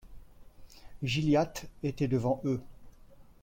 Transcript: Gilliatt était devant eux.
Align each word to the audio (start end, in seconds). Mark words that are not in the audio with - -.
Gilliatt 1.03 1.67
était 1.83 2.07
devant 2.07 2.41
eux. 2.45 2.59